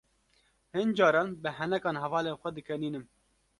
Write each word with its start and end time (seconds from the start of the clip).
Hin 0.77 0.93
caran 1.01 1.29
bi 1.45 1.49
henekan 1.59 2.01
hevalên 2.05 2.39
xwe 2.41 2.49
dikenînim. 2.59 3.05